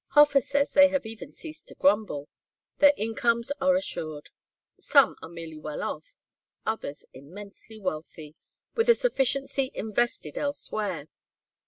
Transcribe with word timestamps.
Hofer 0.15 0.41
says 0.41 0.71
they 0.73 0.87
have 0.87 1.05
even 1.05 1.31
ceased 1.31 1.67
to 1.67 1.75
grumble. 1.75 2.27
Their 2.79 2.91
incomes 2.97 3.51
are 3.61 3.75
assured. 3.75 4.31
Some 4.79 5.15
are 5.21 5.29
merely 5.29 5.59
well 5.59 5.83
off, 5.83 6.15
others 6.65 7.05
immensely 7.13 7.77
wealthy 7.79 8.33
with 8.73 8.89
a 8.89 8.95
sufficiency 8.95 9.69
invested 9.75 10.39
elsewhere. 10.39 11.07